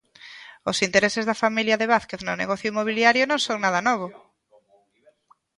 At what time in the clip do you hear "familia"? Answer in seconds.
1.43-1.79